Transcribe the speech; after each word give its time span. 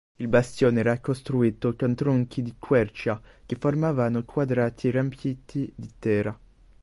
Il 0.15 0.27
bastione 0.29 0.79
era 0.79 0.99
costruito 0.99 1.75
con 1.75 1.93
tronchi 1.93 2.41
di 2.41 2.55
quercia 2.57 3.21
che 3.45 3.55
formavano 3.55 4.25
quadrati 4.25 4.89
riempiti 4.89 5.71
di 5.75 5.91
terra. 5.99 6.35